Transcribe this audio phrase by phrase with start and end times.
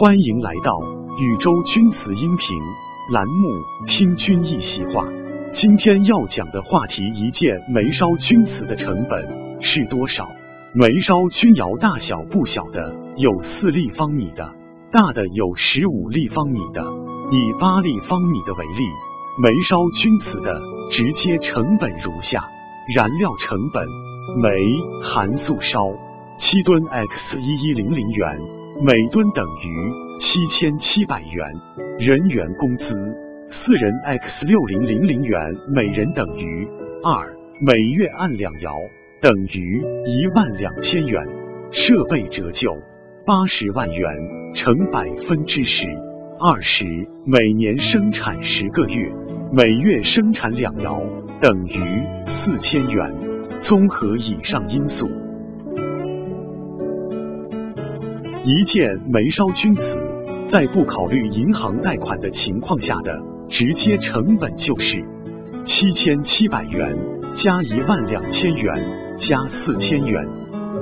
[0.00, 0.72] 欢迎来到
[1.18, 2.58] 宇宙钧瓷音频
[3.12, 3.48] 栏目，
[3.86, 5.04] 听君一席话。
[5.54, 10.26] 今天要讲的话题，一件煤烧钧瓷的成本是多少？
[10.74, 14.50] 煤烧钧窑大小不小的有四立方米的，
[14.90, 16.82] 大的有十五立方米的。
[17.30, 18.82] 以八立方米的为例，
[19.42, 20.58] 煤烧钧瓷的
[20.90, 22.42] 直接成本如下：
[22.96, 23.86] 燃料成本，
[24.40, 24.48] 煤
[25.04, 25.84] 含素烧
[26.40, 28.40] 七吨 x 一一零零元。
[28.78, 29.90] 每吨等于
[30.20, 31.46] 七千七百元，
[31.98, 32.84] 人员工资
[33.50, 36.68] 四人 x 六零零零元，每人等于
[37.02, 37.26] 二，
[37.58, 38.70] 每月按两窑
[39.22, 41.26] 等于一万两千元，
[41.72, 42.70] 设备折旧
[43.24, 44.08] 八十万元
[44.54, 45.86] 乘百分之十，
[46.38, 46.84] 二十，
[47.24, 49.10] 每年生产十个月，
[49.52, 51.00] 每月生产两窑
[51.40, 52.02] 等于
[52.44, 53.10] 四千元，
[53.64, 55.08] 综合以上因素。
[58.46, 59.82] 一件煤烧钧瓷，
[60.52, 65.04] 在不考虑银行贷款的情况下的直接成本就是
[65.66, 66.96] 七千七百元
[67.42, 68.72] 加一万两千元
[69.28, 70.24] 加四千元，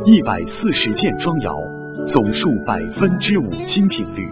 [0.05, 1.57] 一百四十件装窑，
[2.13, 4.29] 总数百分之五精品率，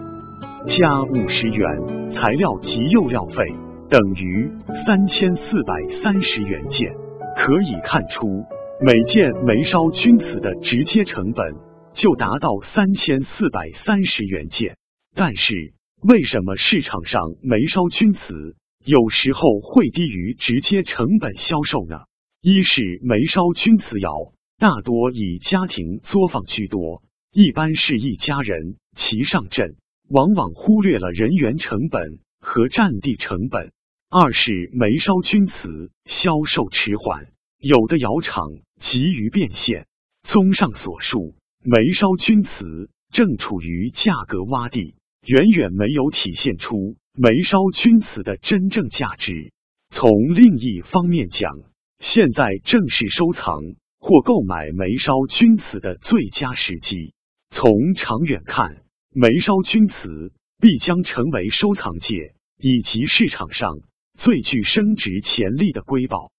[0.77, 1.67] 加五十元
[2.13, 3.43] 材料及釉料费，
[3.89, 4.47] 等于
[4.85, 5.73] 三千四百
[6.03, 6.93] 三十元件。
[7.35, 8.45] 可以看出，
[8.79, 11.72] 每件煤烧钧瓷的直接成本。
[11.95, 14.77] 就达到三千四百三十元件，
[15.15, 22.01] 但是为什么市场上煤烧钧瓷有时候会低于直接成本销售呢？
[22.41, 29.75] 一是煤烧钧瓷窑大多以家庭作坊居多，一般是一家人齐上阵，
[30.09, 33.69] 往往忽略了人员成本和占地成本；
[34.09, 37.27] 二是煤烧钧瓷销售迟缓，
[37.59, 38.49] 有的窑厂
[38.91, 39.85] 急于变现。
[40.23, 41.35] 综上所述。
[41.65, 49.53] 煤烧钧瓷正处于价格洼地，远远没有体现出煤烧钧瓷的真正价值。
[49.91, 51.55] 从另一方面讲，
[51.99, 53.61] 现在正是收藏
[53.97, 57.13] 或购买煤烧钧瓷的最佳时机。
[57.51, 58.83] 从长远看，
[59.15, 63.77] 煤烧钧瓷必将成为收藏界以及市场上
[64.17, 66.29] 最具升值潜力的瑰宝。